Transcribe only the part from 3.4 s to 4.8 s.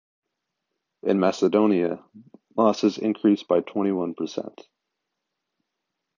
by twenty-one percent.